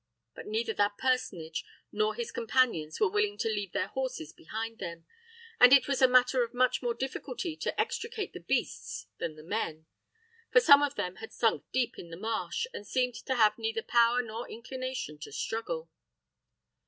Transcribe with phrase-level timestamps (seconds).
[0.33, 5.05] But neither that personage nor his companions were willing to leave their horses behind them,
[5.59, 9.43] and it was a matter of much more difficulty to extricate the beasts than the
[9.43, 9.85] men;
[10.51, 13.83] for some of them had sunk deep in the marsh, and seemed to have neither
[13.83, 15.87] power nor inclination to struggle.